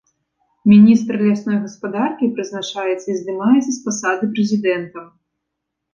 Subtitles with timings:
[0.71, 5.05] Міністр лясной гаспадаркі прызначаецца і здымаецца з пасады прэзідэнтам.